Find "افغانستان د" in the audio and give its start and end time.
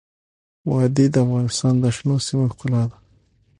1.25-1.85